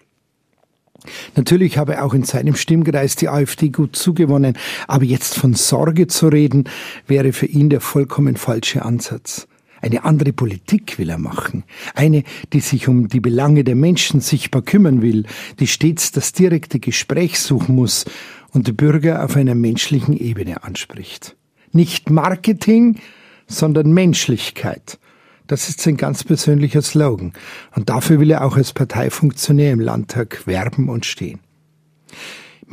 Natürlich 1.36 1.78
habe 1.78 2.02
auch 2.02 2.14
in 2.14 2.24
seinem 2.24 2.56
Stimmkreis 2.56 3.16
die 3.16 3.30
AfD 3.30 3.70
gut 3.70 3.96
zugewonnen, 3.96 4.58
aber 4.88 5.04
jetzt 5.04 5.36
von 5.36 5.54
Sorge 5.54 6.08
zu 6.08 6.28
reden, 6.28 6.66
wäre 7.08 7.34
für 7.34 7.46
ihn 7.46 7.70
der 7.70 7.82
vollkommen 7.82 8.38
falsche 8.38 8.84
Ansatz. 8.84 9.48
Eine 9.84 10.06
andere 10.06 10.32
Politik 10.32 10.98
will 10.98 11.10
er 11.10 11.18
machen. 11.18 11.66
Eine, 11.94 12.24
die 12.54 12.62
sich 12.62 12.88
um 12.88 13.10
die 13.10 13.20
Belange 13.20 13.66
der 13.66 13.76
Menschen 13.76 14.22
sichtbar 14.22 14.62
kümmern 14.62 15.02
will, 15.02 15.26
die 15.60 15.68
stets 15.68 16.14
das 16.14 16.32
direkte 16.32 16.80
Gespräch 16.80 17.38
suchen 17.42 17.76
muss 17.76 18.06
und 18.52 18.68
die 18.68 18.72
Bürger 18.72 19.26
auf 19.26 19.36
einer 19.36 19.56
menschlichen 19.56 20.16
Ebene 20.16 20.64
anspricht. 20.64 21.36
Nicht 21.74 22.10
Marketing, 22.10 23.00
sondern 23.48 23.92
Menschlichkeit. 23.92 25.00
Das 25.48 25.68
ist 25.68 25.82
sein 25.82 25.98
ganz 25.98 26.24
persönlicher 26.24 26.82
Slogan. 26.82 27.34
Und 27.76 27.90
dafür 27.90 28.22
will 28.22 28.32
er 28.32 28.46
auch 28.46 28.56
als 28.56 28.72
Parteifunktionär 28.72 29.74
im 29.74 29.82
Landtag 29.82 30.48
werben 30.48 30.88
und 30.88 31.06
stehen. 31.06 31.42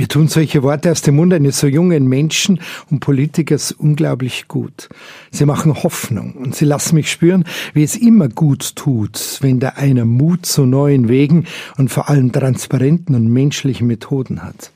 Mir 0.01 0.09
tun 0.09 0.29
solche 0.29 0.63
Worte 0.63 0.91
aus 0.91 1.03
dem 1.03 1.17
Mund 1.17 1.35
eines 1.35 1.61
so 1.61 1.67
jungen 1.67 2.09
Menschen 2.09 2.59
und 2.91 3.01
Politikers 3.01 3.71
unglaublich 3.71 4.49
gut. 4.49 4.89
Sie 5.31 5.45
machen 5.45 5.83
Hoffnung 5.83 6.33
und 6.37 6.57
sie 6.57 6.65
lassen 6.65 6.95
mich 6.95 7.11
spüren, 7.11 7.45
wie 7.75 7.83
es 7.83 7.97
immer 7.97 8.31
gut 8.31 8.77
tut, 8.77 9.37
wenn 9.43 9.61
da 9.61 9.75
einer 9.77 10.07
Mut 10.07 10.47
zu 10.47 10.65
neuen 10.65 11.11
Wegen 11.11 11.45
und 11.77 11.91
vor 11.91 12.09
allem 12.09 12.33
transparenten 12.33 13.15
und 13.15 13.29
menschlichen 13.29 13.89
Methoden 13.89 14.43
hat. 14.43 14.73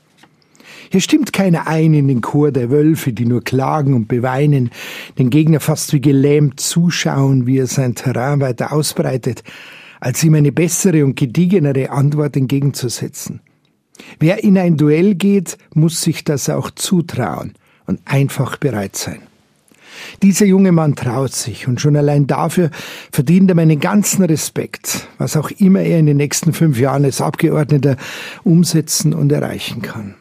Hier 0.91 1.01
stimmt 1.01 1.33
keiner 1.33 1.65
ein 1.65 1.95
in 1.95 2.07
den 2.07 2.21
Chor 2.21 2.51
der 2.51 2.69
Wölfe, 2.69 3.11
die 3.11 3.25
nur 3.25 3.43
klagen 3.43 3.95
und 3.95 4.07
beweinen, 4.07 4.69
den 5.17 5.31
Gegner 5.31 5.59
fast 5.59 5.91
wie 5.91 6.01
gelähmt 6.01 6.59
zuschauen, 6.59 7.47
wie 7.47 7.57
er 7.57 7.65
sein 7.65 7.95
Terrain 7.95 8.41
weiter 8.41 8.71
ausbreitet, 8.71 9.43
als 9.99 10.23
ihm 10.23 10.35
eine 10.35 10.51
bessere 10.51 11.03
und 11.03 11.15
gediegenere 11.15 11.89
Antwort 11.89 12.37
entgegenzusetzen. 12.37 13.41
Wer 14.19 14.43
in 14.43 14.57
ein 14.57 14.77
Duell 14.77 15.15
geht, 15.15 15.57
muss 15.73 16.01
sich 16.01 16.23
das 16.23 16.49
auch 16.49 16.71
zutrauen 16.71 17.53
und 17.85 18.01
einfach 18.05 18.57
bereit 18.57 18.95
sein. 18.95 19.21
Dieser 20.21 20.45
junge 20.45 20.71
Mann 20.71 20.95
traut 20.95 21.33
sich 21.33 21.67
und 21.67 21.79
schon 21.79 21.95
allein 21.95 22.27
dafür 22.27 22.69
verdient 23.11 23.49
er 23.49 23.55
meinen 23.55 23.79
ganzen 23.79 24.25
Respekt, 24.25 25.07
was 25.17 25.37
auch 25.37 25.51
immer 25.51 25.81
er 25.81 25.99
in 25.99 26.05
den 26.05 26.17
nächsten 26.17 26.53
fünf 26.53 26.79
Jahren 26.79 27.05
als 27.05 27.21
Abgeordneter 27.21 27.95
umsetzen 28.43 29.13
und 29.13 29.31
erreichen 29.31 29.81
kann. 29.81 30.15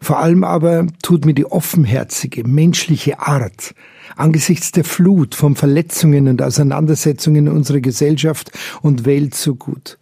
Vor 0.00 0.18
allem 0.18 0.44
aber 0.44 0.86
tut 1.02 1.24
mir 1.24 1.34
die 1.34 1.46
offenherzige, 1.46 2.46
menschliche 2.46 3.20
Art 3.20 3.74
angesichts 4.16 4.70
der 4.70 4.84
Flut 4.84 5.34
von 5.34 5.56
Verletzungen 5.56 6.28
und 6.28 6.40
Auseinandersetzungen 6.40 7.46
in 7.46 7.52
unserer 7.52 7.80
Gesellschaft 7.80 8.52
und 8.82 9.04
Welt 9.06 9.34
so 9.34 9.56
gut. 9.56 9.98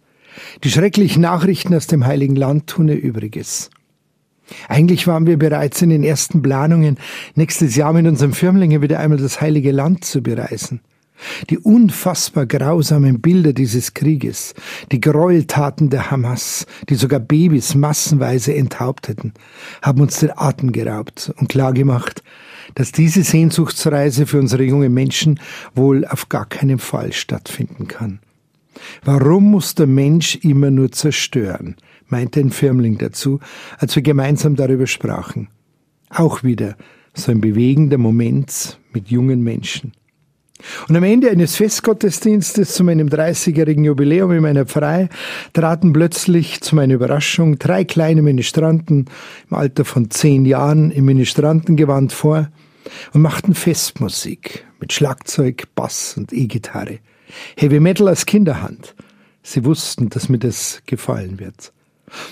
Die 0.63 0.69
schrecklichen 0.69 1.21
Nachrichten 1.21 1.73
aus 1.75 1.87
dem 1.87 2.05
Heiligen 2.05 2.35
Land 2.35 2.67
tun 2.67 2.87
ihr 2.87 3.01
Übriges. 3.01 3.69
Eigentlich 4.67 5.07
waren 5.07 5.25
wir 5.25 5.37
bereits 5.37 5.81
in 5.81 5.89
den 5.89 6.03
ersten 6.03 6.41
Planungen, 6.41 6.97
nächstes 7.35 7.75
Jahr 7.75 7.93
mit 7.93 8.05
unserem 8.07 8.33
Firmlinge 8.33 8.81
wieder 8.81 8.99
einmal 8.99 9.17
das 9.17 9.41
Heilige 9.41 9.71
Land 9.71 10.05
zu 10.05 10.21
bereisen. 10.21 10.81
Die 11.49 11.57
unfassbar 11.57 12.45
grausamen 12.45 13.21
Bilder 13.21 13.53
dieses 13.53 13.93
Krieges, 13.93 14.53
die 14.91 14.99
Gräueltaten 14.99 15.89
der 15.89 16.11
Hamas, 16.11 16.65
die 16.89 16.95
sogar 16.95 17.19
Babys 17.19 17.75
massenweise 17.75 18.53
enthaupteten, 18.53 19.33
haben 19.81 20.01
uns 20.01 20.19
den 20.19 20.31
Atem 20.35 20.71
geraubt 20.71 21.33
und 21.37 21.49
klargemacht, 21.49 22.23
dass 22.75 22.91
diese 22.91 23.23
Sehnsuchtsreise 23.23 24.25
für 24.25 24.39
unsere 24.39 24.63
jungen 24.63 24.93
Menschen 24.93 25.39
wohl 25.75 26.05
auf 26.05 26.29
gar 26.29 26.45
keinen 26.45 26.79
Fall 26.79 27.13
stattfinden 27.13 27.87
kann. 27.87 28.19
Warum 29.03 29.51
muss 29.51 29.75
der 29.75 29.87
Mensch 29.87 30.35
immer 30.37 30.71
nur 30.71 30.91
zerstören? 30.91 31.75
meinte 32.07 32.39
ein 32.39 32.51
Firmling 32.51 32.97
dazu, 32.99 33.39
als 33.79 33.95
wir 33.95 34.03
gemeinsam 34.03 34.55
darüber 34.55 34.85
sprachen. 34.85 35.47
Auch 36.09 36.43
wieder 36.43 36.75
so 37.13 37.31
ein 37.31 37.41
bewegender 37.41 37.97
Moment 37.97 38.79
mit 38.91 39.09
jungen 39.09 39.41
Menschen. 39.43 39.93
Und 40.87 40.95
am 40.95 41.03
Ende 41.03 41.29
eines 41.29 41.55
Festgottesdienstes 41.55 42.73
zu 42.73 42.83
meinem 42.83 43.09
30-jährigen 43.09 43.83
Jubiläum 43.83 44.31
in 44.31 44.41
meiner 44.41 44.65
Pfarrei 44.65 45.09
traten 45.53 45.91
plötzlich 45.91 46.61
zu 46.61 46.75
meiner 46.75 46.93
Überraschung 46.93 47.59
drei 47.59 47.83
kleine 47.83 48.21
Ministranten 48.21 49.05
im 49.49 49.57
Alter 49.57 49.83
von 49.83 50.09
zehn 50.09 50.45
Jahren 50.45 50.91
im 50.91 51.05
Ministrantengewand 51.05 52.13
vor 52.13 52.49
und 53.13 53.21
machten 53.21 53.55
Festmusik 53.55 54.65
mit 54.79 54.93
Schlagzeug, 54.93 55.63
Bass 55.75 56.15
und 56.17 56.31
E-Gitarre. 56.31 56.99
Heavy 57.57 57.79
Metal 57.79 58.07
als 58.07 58.25
Kinderhand. 58.25 58.95
Sie 59.41 59.65
wussten, 59.65 60.09
dass 60.09 60.29
mir 60.29 60.39
das 60.39 60.81
gefallen 60.85 61.39
wird. 61.39 61.73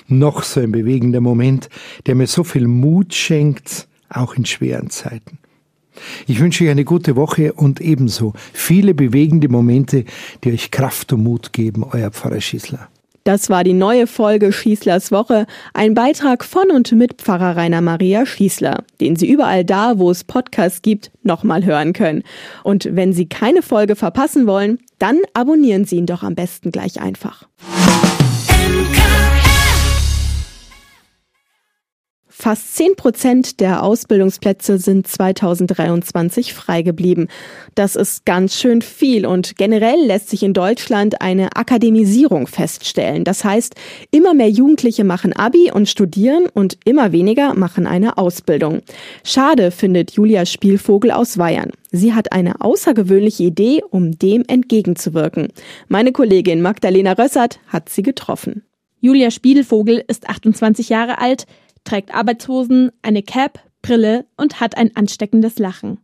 Noch 0.07 0.43
so 0.43 0.59
ein 0.59 0.71
bewegender 0.71 1.21
Moment, 1.21 1.69
der 2.05 2.15
mir 2.15 2.27
so 2.27 2.43
viel 2.43 2.67
Mut 2.67 3.13
schenkt, 3.13 3.87
auch 4.09 4.35
in 4.35 4.45
schweren 4.45 4.89
Zeiten. 4.89 5.39
Ich 6.27 6.39
wünsche 6.39 6.63
euch 6.63 6.69
eine 6.69 6.85
gute 6.85 7.15
Woche 7.15 7.53
und 7.53 7.81
ebenso 7.81 8.33
viele 8.53 8.93
bewegende 8.93 9.49
Momente, 9.49 10.05
die 10.43 10.53
euch 10.53 10.71
Kraft 10.71 11.11
und 11.13 11.23
Mut 11.23 11.53
geben, 11.53 11.83
euer 11.83 12.11
Pfarrer 12.11 12.41
Schießler. 12.41 12.89
Das 13.23 13.49
war 13.49 13.63
die 13.63 13.73
neue 13.73 14.07
Folge 14.07 14.51
Schießlers 14.51 15.11
Woche, 15.11 15.45
ein 15.73 15.93
Beitrag 15.93 16.43
von 16.43 16.71
und 16.71 16.91
mit 16.93 17.21
Pfarrer 17.21 17.55
Rainer 17.55 17.81
Maria 17.81 18.25
Schießler, 18.25 18.83
den 18.99 19.15
Sie 19.15 19.29
überall 19.29 19.63
da, 19.63 19.99
wo 19.99 20.09
es 20.09 20.23
Podcasts 20.23 20.81
gibt, 20.81 21.11
nochmal 21.21 21.63
hören 21.63 21.93
können. 21.93 22.23
Und 22.63 22.89
wenn 22.91 23.13
Sie 23.13 23.27
keine 23.27 23.61
Folge 23.61 23.95
verpassen 23.95 24.47
wollen, 24.47 24.79
dann 24.97 25.19
abonnieren 25.35 25.85
Sie 25.85 25.97
ihn 25.97 26.07
doch 26.07 26.23
am 26.23 26.33
besten 26.33 26.71
gleich 26.71 26.99
einfach. 26.99 27.47
Fast 32.41 32.75
10 32.75 32.95
Prozent 32.95 33.59
der 33.59 33.83
Ausbildungsplätze 33.83 34.79
sind 34.79 35.05
2023 35.05 36.55
frei 36.55 36.81
geblieben. 36.81 37.27
Das 37.75 37.95
ist 37.95 38.25
ganz 38.25 38.55
schön 38.55 38.81
viel 38.81 39.27
und 39.27 39.57
generell 39.57 40.07
lässt 40.07 40.31
sich 40.31 40.41
in 40.41 40.53
Deutschland 40.53 41.21
eine 41.21 41.55
Akademisierung 41.55 42.47
feststellen. 42.47 43.25
Das 43.25 43.43
heißt, 43.43 43.75
immer 44.09 44.33
mehr 44.33 44.49
Jugendliche 44.49 45.03
machen 45.03 45.33
Abi 45.33 45.69
und 45.71 45.87
studieren 45.87 46.47
und 46.51 46.79
immer 46.83 47.11
weniger 47.11 47.53
machen 47.53 47.85
eine 47.85 48.17
Ausbildung. 48.17 48.81
Schade 49.23 49.69
findet 49.69 50.13
Julia 50.13 50.47
Spielvogel 50.47 51.11
aus 51.11 51.37
Weyern. 51.37 51.69
Sie 51.91 52.15
hat 52.15 52.31
eine 52.31 52.59
außergewöhnliche 52.61 53.43
Idee, 53.43 53.83
um 53.87 54.17
dem 54.17 54.45
entgegenzuwirken. 54.47 55.49
Meine 55.89 56.11
Kollegin 56.11 56.63
Magdalena 56.63 57.11
Rössert 57.11 57.59
hat 57.67 57.89
sie 57.89 58.01
getroffen. 58.01 58.63
Julia 59.03 59.31
Spielvogel 59.31 60.03
ist 60.07 60.29
28 60.29 60.89
Jahre 60.89 61.17
alt, 61.17 61.47
trägt 61.83 62.13
Arbeitshosen, 62.13 62.91
eine 63.01 63.23
Cap, 63.23 63.59
Brille 63.81 64.25
und 64.37 64.59
hat 64.59 64.77
ein 64.77 64.95
ansteckendes 64.95 65.59
Lachen. 65.59 65.99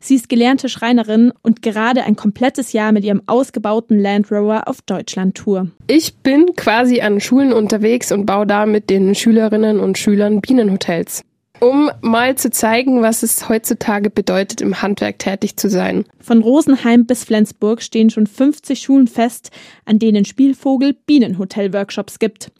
Sie 0.00 0.16
ist 0.16 0.28
gelernte 0.28 0.68
Schreinerin 0.68 1.32
und 1.42 1.62
gerade 1.62 2.02
ein 2.02 2.16
komplettes 2.16 2.72
Jahr 2.72 2.90
mit 2.90 3.04
ihrem 3.04 3.22
ausgebauten 3.26 4.00
Land 4.00 4.32
Rover 4.32 4.66
auf 4.66 4.82
Deutschland-Tour. 4.82 5.68
Ich 5.86 6.16
bin 6.16 6.56
quasi 6.56 7.00
an 7.00 7.20
Schulen 7.20 7.52
unterwegs 7.52 8.10
und 8.10 8.26
baue 8.26 8.46
da 8.46 8.66
mit 8.66 8.90
den 8.90 9.14
Schülerinnen 9.14 9.78
und 9.78 9.98
Schülern 9.98 10.40
Bienenhotels. 10.40 11.22
Um 11.60 11.92
mal 12.00 12.34
zu 12.34 12.50
zeigen, 12.50 13.02
was 13.02 13.22
es 13.22 13.48
heutzutage 13.48 14.10
bedeutet, 14.10 14.60
im 14.60 14.82
Handwerk 14.82 15.20
tätig 15.20 15.56
zu 15.56 15.70
sein. 15.70 16.04
Von 16.18 16.42
Rosenheim 16.42 17.06
bis 17.06 17.22
Flensburg 17.22 17.82
stehen 17.82 18.10
schon 18.10 18.26
50 18.26 18.80
Schulen 18.80 19.06
fest, 19.06 19.52
an 19.84 20.00
denen 20.00 20.24
Spielvogel 20.24 20.96
Bienenhotel-Workshops 21.06 22.18
gibt. 22.18 22.50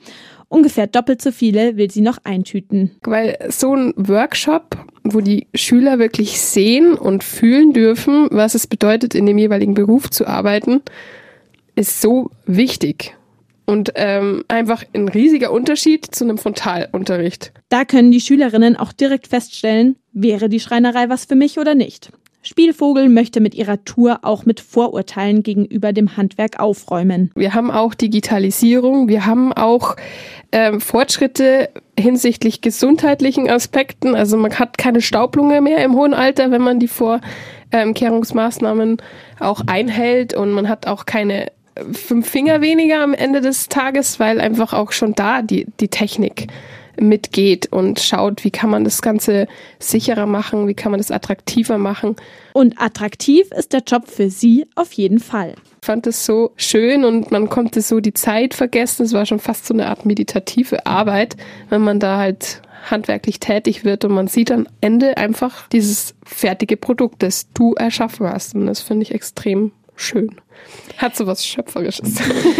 Ungefähr 0.52 0.86
doppelt 0.86 1.22
so 1.22 1.32
viele 1.32 1.78
will 1.78 1.90
sie 1.90 2.02
noch 2.02 2.18
eintüten. 2.24 2.90
Weil 3.04 3.38
so 3.48 3.74
ein 3.74 3.94
Workshop, 3.96 4.76
wo 5.02 5.22
die 5.22 5.46
Schüler 5.54 5.98
wirklich 5.98 6.38
sehen 6.42 6.92
und 6.92 7.24
fühlen 7.24 7.72
dürfen, 7.72 8.28
was 8.30 8.54
es 8.54 8.66
bedeutet, 8.66 9.14
in 9.14 9.24
dem 9.24 9.38
jeweiligen 9.38 9.72
Beruf 9.72 10.10
zu 10.10 10.26
arbeiten, 10.26 10.82
ist 11.74 12.02
so 12.02 12.30
wichtig. 12.44 13.16
Und 13.64 13.92
ähm, 13.94 14.44
einfach 14.48 14.84
ein 14.92 15.08
riesiger 15.08 15.52
Unterschied 15.52 16.14
zu 16.14 16.24
einem 16.24 16.36
Frontalunterricht. 16.36 17.52
Da 17.70 17.86
können 17.86 18.10
die 18.10 18.20
Schülerinnen 18.20 18.76
auch 18.76 18.92
direkt 18.92 19.28
feststellen, 19.28 19.96
wäre 20.12 20.50
die 20.50 20.60
Schreinerei 20.60 21.08
was 21.08 21.24
für 21.24 21.34
mich 21.34 21.58
oder 21.58 21.74
nicht. 21.74 22.12
Spielvogel 22.42 23.08
möchte 23.08 23.40
mit 23.40 23.54
ihrer 23.54 23.84
Tour 23.84 24.20
auch 24.22 24.44
mit 24.44 24.60
Vorurteilen 24.60 25.42
gegenüber 25.42 25.92
dem 25.92 26.16
Handwerk 26.16 26.60
aufräumen. 26.60 27.30
Wir 27.34 27.54
haben 27.54 27.70
auch 27.70 27.94
Digitalisierung, 27.94 29.08
wir 29.08 29.26
haben 29.26 29.52
auch 29.52 29.96
ähm, 30.50 30.80
Fortschritte 30.80 31.70
hinsichtlich 31.98 32.60
gesundheitlichen 32.60 33.48
Aspekten. 33.48 34.14
Also 34.14 34.36
man 34.36 34.58
hat 34.58 34.76
keine 34.76 35.00
Staublunge 35.00 35.60
mehr 35.60 35.84
im 35.84 35.94
hohen 35.94 36.14
Alter, 36.14 36.50
wenn 36.50 36.62
man 36.62 36.80
die 36.80 36.88
Vorkehrungsmaßnahmen 36.88 38.90
ähm, 38.90 38.96
auch 39.38 39.62
einhält 39.66 40.34
und 40.34 40.52
man 40.52 40.68
hat 40.68 40.86
auch 40.86 41.06
keine 41.06 41.46
fünf 41.92 42.28
Finger 42.28 42.60
weniger 42.60 43.02
am 43.02 43.14
Ende 43.14 43.40
des 43.40 43.68
Tages, 43.68 44.20
weil 44.20 44.40
einfach 44.40 44.72
auch 44.72 44.92
schon 44.92 45.14
da 45.14 45.42
die, 45.42 45.66
die 45.80 45.88
Technik 45.88 46.48
mitgeht 47.00 47.72
und 47.72 48.00
schaut, 48.00 48.44
wie 48.44 48.50
kann 48.50 48.70
man 48.70 48.84
das 48.84 49.02
Ganze 49.02 49.46
sicherer 49.78 50.26
machen, 50.26 50.68
wie 50.68 50.74
kann 50.74 50.92
man 50.92 50.98
das 50.98 51.10
attraktiver 51.10 51.78
machen. 51.78 52.16
Und 52.52 52.80
attraktiv 52.80 53.50
ist 53.52 53.72
der 53.72 53.82
Job 53.86 54.08
für 54.08 54.30
Sie 54.30 54.66
auf 54.74 54.92
jeden 54.92 55.18
Fall. 55.18 55.54
Ich 55.80 55.86
fand 55.86 56.06
es 56.06 56.24
so 56.24 56.52
schön 56.56 57.04
und 57.04 57.30
man 57.30 57.48
konnte 57.48 57.80
so 57.80 58.00
die 58.00 58.14
Zeit 58.14 58.54
vergessen. 58.54 59.04
Es 59.04 59.12
war 59.12 59.26
schon 59.26 59.40
fast 59.40 59.66
so 59.66 59.74
eine 59.74 59.88
Art 59.88 60.06
meditative 60.06 60.86
Arbeit, 60.86 61.36
wenn 61.70 61.82
man 61.82 61.98
da 61.98 62.18
halt 62.18 62.62
handwerklich 62.90 63.40
tätig 63.40 63.84
wird 63.84 64.04
und 64.04 64.12
man 64.12 64.26
sieht 64.26 64.50
am 64.50 64.66
Ende 64.80 65.16
einfach 65.16 65.68
dieses 65.68 66.14
fertige 66.24 66.76
Produkt, 66.76 67.22
das 67.22 67.52
du 67.52 67.74
erschaffen 67.74 68.28
hast. 68.28 68.54
Und 68.54 68.66
das 68.66 68.80
finde 68.80 69.04
ich 69.04 69.12
extrem 69.12 69.72
schön. 69.96 70.34
Hat 70.98 71.16
so 71.16 71.26
was 71.26 71.46
Schöpferisches. 71.46 72.16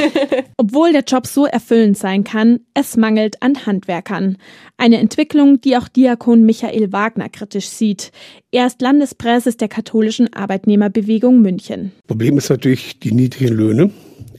Obwohl 0.57 0.93
der 0.93 1.05
Job 1.05 1.27
so 1.27 1.47
erfüllend 1.47 1.97
sein 1.97 2.25
kann, 2.25 2.61
es 2.75 2.97
mangelt 2.97 3.43
an 3.43 3.67
Handwerkern. 3.67 4.39
Eine 4.77 4.99
Entwicklung, 4.99 5.61
die 5.61 5.77
auch 5.77 5.89
Diakon 5.89 6.45
Michael 6.45 6.93
Wagner 6.93 7.29
kritisch 7.29 7.69
sieht. 7.69 8.11
Er 8.51 8.67
ist 8.67 8.81
Landespräses 8.81 9.57
der 9.57 9.69
katholischen 9.69 10.33
Arbeitnehmerbewegung 10.33 11.41
München. 11.41 11.93
Problem 12.07 12.39
ist 12.39 12.51
natürlich 12.51 12.99
die 12.99 13.13
niedrigen 13.13 13.55
Löhne 13.55 13.91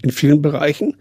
in 0.02 0.12
vielen 0.12 0.42
Bereichen 0.42 0.96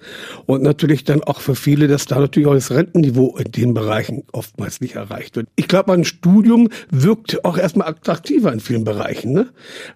und 0.47 0.62
natürlich 0.62 1.05
dann 1.05 1.23
auch 1.23 1.41
für 1.41 1.55
viele, 1.55 1.89
dass 1.89 2.07
da 2.07 2.19
natürlich 2.19 2.49
auch 2.49 2.55
das 2.55 2.71
Rentenniveau 2.71 3.37
in 3.37 3.51
den 3.53 3.75
Bereichen 3.75 4.25
oftmals 4.33 4.81
nicht 4.81 4.95
erreicht 4.95 5.37
wird. 5.37 5.49
Ich 5.57 5.69
glaube, 5.69 5.93
ein 5.93 6.05
Studium 6.05 6.69
wirkt 6.91 7.45
auch 7.45 7.59
erstmal 7.59 7.89
attraktiver 7.89 8.53
in 8.53 8.61
vielen 8.61 8.85
Bereichen, 8.85 9.33
ne? 9.33 9.49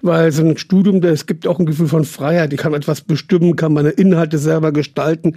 weil 0.02 0.33
so 0.33 0.43
ein 0.43 0.57
Studium, 0.57 1.02
es 1.02 1.26
gibt 1.26 1.47
auch 1.47 1.59
ein 1.59 1.66
Gefühl 1.66 1.88
von 1.88 2.05
Freiheit, 2.05 2.52
ich 2.52 2.61
kann 2.61 2.75
etwas 2.75 3.00
bestimmen, 3.00 3.57
kann 3.57 3.73
meine 3.73 3.90
Inhalte 3.90 4.38
selber 4.38 4.73
gestalten 4.73 5.37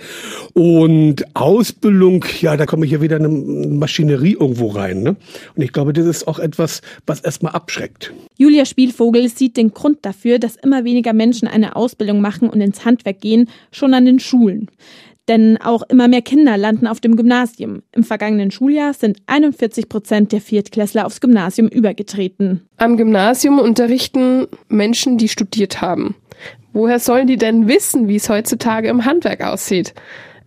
und 0.53 1.23
Ausbildung, 1.35 2.25
ja, 2.41 2.57
da 2.57 2.65
komme 2.65 2.85
ich 2.85 2.91
ja 2.91 3.01
wieder 3.01 3.17
in 3.17 3.25
eine 3.25 3.67
Maschinerie 3.67 4.33
irgendwo 4.33 4.67
rein. 4.67 5.03
Ne? 5.03 5.15
Und 5.55 5.61
ich 5.61 5.71
glaube, 5.71 5.93
das 5.93 6.05
ist 6.05 6.27
auch 6.27 6.39
etwas, 6.39 6.81
was 7.05 7.21
erstmal 7.21 7.53
abschreckt. 7.53 8.13
Julia 8.37 8.65
Spielvogel 8.65 9.27
sieht 9.27 9.57
den 9.57 9.73
Grund 9.73 9.99
dafür, 10.03 10.39
dass 10.39 10.55
immer 10.55 10.85
weniger 10.85 11.13
Menschen 11.13 11.47
eine 11.47 11.75
Ausbildung 11.75 12.21
machen 12.21 12.49
und 12.49 12.61
ins 12.61 12.85
Handwerk 12.85 13.19
gehen, 13.19 13.38
schon 13.71 13.93
an 13.93 14.05
den 14.05 14.19
Schulen. 14.19 14.69
Denn 15.29 15.57
auch 15.61 15.83
immer 15.83 16.07
mehr 16.07 16.23
Kinder 16.23 16.57
landen 16.57 16.87
auf 16.87 16.99
dem 16.99 17.15
Gymnasium. 17.15 17.83
Im 17.91 18.03
vergangenen 18.03 18.49
Schuljahr 18.49 18.95
sind 18.95 19.19
41 19.27 19.87
Prozent 19.87 20.31
der 20.31 20.41
Viertklässler 20.41 21.05
aufs 21.05 21.21
Gymnasium 21.21 21.67
übergetreten. 21.67 22.67
Am 22.77 22.97
Gymnasium 22.97 23.59
unterrichten 23.59 24.47
Menschen, 24.69 25.19
die 25.19 25.27
studiert 25.29 25.81
haben. 25.81 26.15
Woher 26.73 26.99
sollen 26.99 27.27
die 27.27 27.37
denn 27.37 27.67
wissen, 27.67 28.07
wie 28.07 28.15
es 28.15 28.29
heutzutage 28.29 28.89
im 28.89 29.05
Handwerk 29.05 29.41
aussieht? 29.41 29.93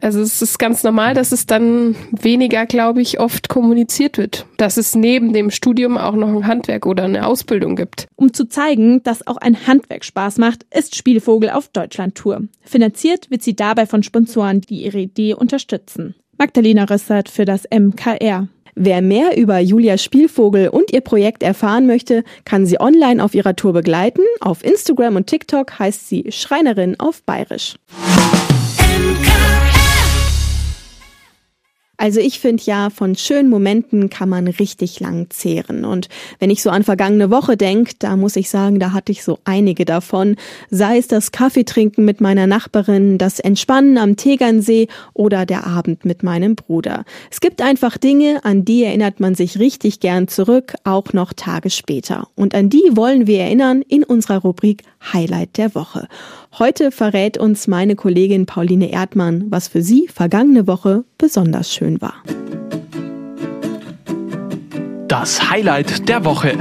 Also 0.02 0.20
es 0.20 0.42
ist 0.42 0.58
ganz 0.58 0.82
normal, 0.82 1.14
dass 1.14 1.30
es 1.30 1.46
dann 1.46 1.94
weniger, 2.10 2.66
glaube 2.66 3.00
ich, 3.00 3.20
oft 3.20 3.48
kommuniziert 3.48 4.18
wird, 4.18 4.46
dass 4.56 4.76
es 4.76 4.96
neben 4.96 5.32
dem 5.32 5.52
Studium 5.52 5.96
auch 5.96 6.16
noch 6.16 6.28
ein 6.28 6.46
Handwerk 6.48 6.86
oder 6.86 7.04
eine 7.04 7.24
Ausbildung 7.24 7.76
gibt. 7.76 8.08
Um 8.16 8.34
zu 8.34 8.48
zeigen, 8.48 9.04
dass 9.04 9.24
auch 9.28 9.36
ein 9.36 9.68
Handwerk 9.68 10.04
Spaß 10.04 10.38
macht, 10.38 10.66
ist 10.76 10.96
Spielvogel 10.96 11.50
auf 11.50 11.68
Deutschlandtour. 11.68 12.42
Finanziert 12.62 13.30
wird 13.30 13.42
sie 13.42 13.54
dabei 13.54 13.86
von 13.86 14.02
Sponsoren, 14.02 14.60
die 14.62 14.82
ihre 14.82 14.98
Idee 14.98 15.34
unterstützen. 15.34 16.16
Magdalena 16.36 16.82
Rissert 16.82 17.28
für 17.28 17.44
das 17.44 17.62
MKR. 17.72 18.48
Wer 18.74 19.02
mehr 19.02 19.36
über 19.36 19.60
Julia 19.60 19.98
Spielvogel 19.98 20.68
und 20.68 20.92
ihr 20.92 21.02
Projekt 21.02 21.44
erfahren 21.44 21.86
möchte, 21.86 22.24
kann 22.44 22.66
sie 22.66 22.80
online 22.80 23.22
auf 23.22 23.36
ihrer 23.36 23.54
Tour 23.54 23.72
begleiten. 23.72 24.22
Auf 24.40 24.64
Instagram 24.64 25.14
und 25.14 25.28
TikTok 25.28 25.78
heißt 25.78 26.08
sie 26.08 26.24
Schreinerin 26.30 26.98
auf 26.98 27.22
Bayerisch. 27.22 27.76
Also 31.98 32.20
ich 32.20 32.40
finde 32.40 32.62
ja, 32.64 32.90
von 32.90 33.14
schönen 33.14 33.50
Momenten 33.50 34.10
kann 34.10 34.28
man 34.28 34.48
richtig 34.48 34.98
lang 34.98 35.26
zehren. 35.28 35.84
Und 35.84 36.08
wenn 36.38 36.50
ich 36.50 36.62
so 36.62 36.70
an 36.70 36.84
vergangene 36.84 37.30
Woche 37.30 37.56
denke, 37.56 37.92
da 37.98 38.16
muss 38.16 38.34
ich 38.34 38.48
sagen, 38.48 38.80
da 38.80 38.92
hatte 38.92 39.12
ich 39.12 39.22
so 39.22 39.38
einige 39.44 39.84
davon. 39.84 40.36
Sei 40.70 40.96
es 40.96 41.06
das 41.06 41.32
Kaffeetrinken 41.32 42.04
mit 42.04 42.20
meiner 42.20 42.46
Nachbarin, 42.46 43.18
das 43.18 43.38
Entspannen 43.40 43.98
am 43.98 44.16
Tegernsee 44.16 44.88
oder 45.12 45.44
der 45.44 45.66
Abend 45.66 46.04
mit 46.04 46.22
meinem 46.22 46.56
Bruder. 46.56 47.04
Es 47.30 47.40
gibt 47.40 47.60
einfach 47.60 47.98
Dinge, 47.98 48.42
an 48.42 48.64
die 48.64 48.84
erinnert 48.84 49.20
man 49.20 49.34
sich 49.34 49.58
richtig 49.58 50.00
gern 50.00 50.28
zurück, 50.28 50.74
auch 50.84 51.12
noch 51.12 51.34
Tage 51.34 51.70
später. 51.70 52.26
Und 52.34 52.54
an 52.54 52.70
die 52.70 52.82
wollen 52.92 53.26
wir 53.26 53.40
erinnern 53.40 53.82
in 53.82 54.02
unserer 54.02 54.38
Rubrik 54.38 54.82
Highlight 55.12 55.58
der 55.58 55.74
Woche. 55.74 56.08
Heute 56.58 56.90
verrät 56.90 57.38
uns 57.38 57.66
meine 57.66 57.96
Kollegin 57.96 58.46
Pauline 58.46 58.90
Erdmann, 58.92 59.46
was 59.48 59.68
für 59.68 59.82
sie 59.82 60.08
vergangene 60.08 60.66
Woche 60.66 61.04
besonders 61.16 61.72
schön 61.92 62.00
war. 62.00 62.14
Das 65.08 65.50
Highlight 65.50 66.08
der 66.08 66.24
Woche. 66.24 66.56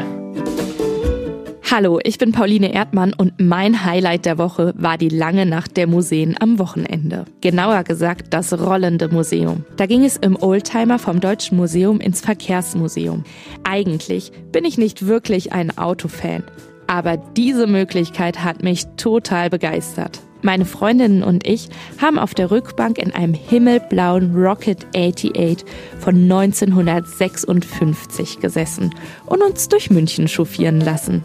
Hallo, 1.69 2.01
ich 2.03 2.17
bin 2.17 2.33
Pauline 2.33 2.73
Erdmann 2.73 3.13
und 3.13 3.39
mein 3.39 3.85
Highlight 3.85 4.25
der 4.25 4.37
Woche 4.37 4.73
war 4.75 4.97
die 4.97 5.07
lange 5.07 5.45
Nacht 5.45 5.77
der 5.77 5.87
Museen 5.87 6.35
am 6.37 6.59
Wochenende. 6.59 7.23
Genauer 7.39 7.85
gesagt 7.85 8.33
das 8.33 8.51
Rollende 8.51 9.07
Museum. 9.07 9.63
Da 9.77 9.85
ging 9.85 10.03
es 10.03 10.17
im 10.17 10.35
Oldtimer 10.35 10.99
vom 10.99 11.21
Deutschen 11.21 11.55
Museum 11.55 12.01
ins 12.01 12.19
Verkehrsmuseum. 12.19 13.23
Eigentlich 13.63 14.33
bin 14.51 14.65
ich 14.65 14.77
nicht 14.77 15.07
wirklich 15.07 15.53
ein 15.53 15.77
Autofan, 15.77 16.43
aber 16.91 17.15
diese 17.15 17.67
Möglichkeit 17.67 18.43
hat 18.43 18.63
mich 18.63 18.85
total 18.97 19.49
begeistert. 19.49 20.19
Meine 20.41 20.65
Freundinnen 20.65 21.23
und 21.23 21.47
ich 21.47 21.69
haben 22.01 22.19
auf 22.19 22.33
der 22.33 22.51
Rückbank 22.51 22.97
in 22.97 23.13
einem 23.13 23.33
himmelblauen 23.33 24.35
Rocket 24.35 24.85
88 24.93 25.63
von 25.99 26.29
1956 26.29 28.41
gesessen 28.41 28.93
und 29.25 29.41
uns 29.41 29.69
durch 29.69 29.89
München 29.89 30.27
chauffieren 30.27 30.81
lassen. 30.81 31.23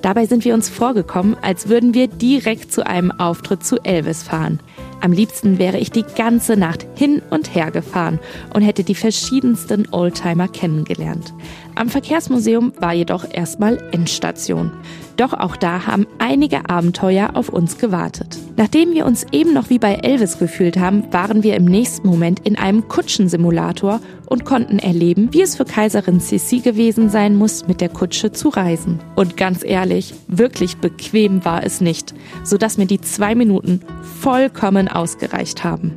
Dabei 0.00 0.26
sind 0.26 0.44
wir 0.44 0.54
uns 0.54 0.68
vorgekommen, 0.68 1.36
als 1.42 1.68
würden 1.68 1.92
wir 1.92 2.06
direkt 2.06 2.70
zu 2.70 2.86
einem 2.86 3.10
Auftritt 3.10 3.64
zu 3.64 3.84
Elvis 3.84 4.22
fahren. 4.22 4.60
Am 5.00 5.10
liebsten 5.12 5.58
wäre 5.58 5.78
ich 5.78 5.90
die 5.90 6.04
ganze 6.16 6.56
Nacht 6.56 6.86
hin 6.94 7.20
und 7.30 7.52
her 7.54 7.72
gefahren 7.72 8.20
und 8.54 8.62
hätte 8.62 8.84
die 8.84 8.94
verschiedensten 8.94 9.88
Oldtimer 9.90 10.46
kennengelernt. 10.46 11.34
Am 11.80 11.88
Verkehrsmuseum 11.88 12.74
war 12.78 12.92
jedoch 12.92 13.24
erstmal 13.32 13.78
Endstation. 13.90 14.70
Doch 15.16 15.32
auch 15.32 15.56
da 15.56 15.86
haben 15.86 16.06
einige 16.18 16.68
Abenteuer 16.68 17.30
auf 17.32 17.48
uns 17.48 17.78
gewartet. 17.78 18.36
Nachdem 18.58 18.92
wir 18.92 19.06
uns 19.06 19.24
eben 19.32 19.54
noch 19.54 19.70
wie 19.70 19.78
bei 19.78 19.94
Elvis 19.94 20.38
gefühlt 20.38 20.76
haben, 20.76 21.10
waren 21.10 21.42
wir 21.42 21.56
im 21.56 21.64
nächsten 21.64 22.06
Moment 22.06 22.40
in 22.40 22.58
einem 22.58 22.86
Kutschensimulator 22.86 24.00
und 24.26 24.44
konnten 24.44 24.78
erleben, 24.78 25.30
wie 25.32 25.40
es 25.40 25.56
für 25.56 25.64
Kaiserin 25.64 26.20
Sissi 26.20 26.58
gewesen 26.58 27.08
sein 27.08 27.34
muss, 27.34 27.66
mit 27.66 27.80
der 27.80 27.88
Kutsche 27.88 28.30
zu 28.30 28.50
reisen. 28.50 28.98
Und 29.16 29.38
ganz 29.38 29.64
ehrlich, 29.64 30.12
wirklich 30.28 30.76
bequem 30.76 31.46
war 31.46 31.64
es 31.64 31.80
nicht, 31.80 32.12
sodass 32.44 32.76
mir 32.76 32.86
die 32.88 33.00
zwei 33.00 33.34
Minuten 33.34 33.80
vollkommen 34.20 34.86
ausgereicht 34.86 35.64
haben. 35.64 35.96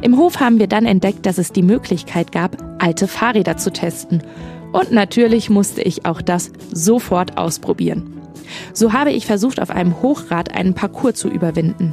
Im 0.00 0.16
Hof 0.16 0.38
haben 0.38 0.60
wir 0.60 0.68
dann 0.68 0.86
entdeckt, 0.86 1.26
dass 1.26 1.38
es 1.38 1.50
die 1.50 1.64
Möglichkeit 1.64 2.30
gab, 2.30 2.56
alte 2.78 3.08
Fahrräder 3.08 3.56
zu 3.56 3.72
testen. 3.72 4.22
Und 4.72 4.92
natürlich 4.92 5.50
musste 5.50 5.82
ich 5.82 6.04
auch 6.06 6.22
das 6.22 6.52
sofort 6.72 7.38
ausprobieren. 7.38 8.12
So 8.72 8.92
habe 8.92 9.12
ich 9.12 9.26
versucht, 9.26 9.60
auf 9.60 9.70
einem 9.70 10.02
Hochrad 10.02 10.54
einen 10.54 10.74
Parcours 10.74 11.14
zu 11.14 11.28
überwinden. 11.28 11.92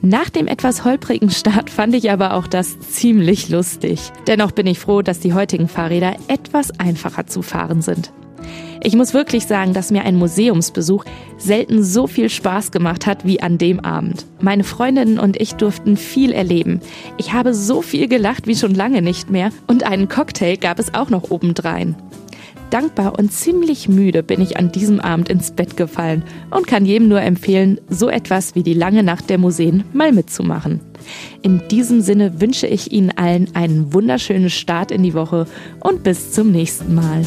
Nach 0.00 0.30
dem 0.30 0.48
etwas 0.48 0.84
holprigen 0.84 1.30
Start 1.30 1.70
fand 1.70 1.94
ich 1.94 2.10
aber 2.10 2.34
auch 2.34 2.48
das 2.48 2.78
ziemlich 2.80 3.48
lustig. 3.48 4.10
Dennoch 4.26 4.50
bin 4.50 4.66
ich 4.66 4.80
froh, 4.80 5.02
dass 5.02 5.20
die 5.20 5.32
heutigen 5.32 5.68
Fahrräder 5.68 6.16
etwas 6.26 6.78
einfacher 6.80 7.28
zu 7.28 7.42
fahren 7.42 7.82
sind. 7.82 8.12
Ich 8.82 8.96
muss 8.96 9.14
wirklich 9.14 9.46
sagen, 9.46 9.74
dass 9.74 9.90
mir 9.90 10.02
ein 10.02 10.16
Museumsbesuch 10.16 11.04
selten 11.38 11.84
so 11.84 12.06
viel 12.06 12.28
Spaß 12.28 12.72
gemacht 12.72 13.06
hat 13.06 13.24
wie 13.24 13.40
an 13.40 13.58
dem 13.58 13.80
Abend. 13.80 14.26
Meine 14.40 14.64
Freundinnen 14.64 15.18
und 15.18 15.40
ich 15.40 15.54
durften 15.54 15.96
viel 15.96 16.32
erleben. 16.32 16.80
Ich 17.16 17.32
habe 17.32 17.54
so 17.54 17.82
viel 17.82 18.08
gelacht 18.08 18.46
wie 18.46 18.56
schon 18.56 18.74
lange 18.74 19.02
nicht 19.02 19.30
mehr 19.30 19.50
und 19.66 19.84
einen 19.84 20.08
Cocktail 20.08 20.56
gab 20.56 20.78
es 20.78 20.94
auch 20.94 21.10
noch 21.10 21.30
obendrein. 21.30 21.94
Dankbar 22.70 23.18
und 23.18 23.30
ziemlich 23.30 23.88
müde 23.88 24.22
bin 24.22 24.40
ich 24.40 24.56
an 24.56 24.72
diesem 24.72 24.98
Abend 24.98 25.28
ins 25.28 25.50
Bett 25.50 25.76
gefallen 25.76 26.24
und 26.50 26.66
kann 26.66 26.86
jedem 26.86 27.06
nur 27.06 27.20
empfehlen, 27.20 27.78
so 27.90 28.08
etwas 28.08 28.54
wie 28.54 28.62
die 28.62 28.72
lange 28.72 29.02
Nacht 29.02 29.28
der 29.28 29.36
Museen 29.36 29.84
mal 29.92 30.10
mitzumachen. 30.10 30.80
In 31.42 31.60
diesem 31.68 32.00
Sinne 32.00 32.40
wünsche 32.40 32.66
ich 32.66 32.90
Ihnen 32.90 33.10
allen 33.10 33.54
einen 33.54 33.92
wunderschönen 33.92 34.48
Start 34.48 34.90
in 34.90 35.02
die 35.02 35.12
Woche 35.12 35.46
und 35.80 36.02
bis 36.02 36.32
zum 36.32 36.50
nächsten 36.50 36.94
Mal. 36.94 37.26